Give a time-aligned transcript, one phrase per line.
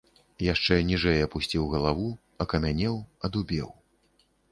[0.43, 2.07] Яшчэ ніжэй апусціў галаву,
[2.45, 2.95] акамянеў,
[3.29, 3.69] адубеў.